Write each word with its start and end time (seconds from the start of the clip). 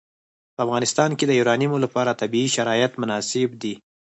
په 0.55 0.59
افغانستان 0.65 1.11
کې 1.17 1.25
د 1.27 1.31
یورانیم 1.39 1.73
لپاره 1.83 2.17
طبیعي 2.21 2.49
شرایط 2.55 2.91
مناسب 3.01 3.49
دي. 3.61 3.73